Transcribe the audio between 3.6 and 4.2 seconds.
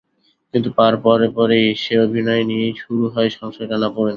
টানাপোড়েন।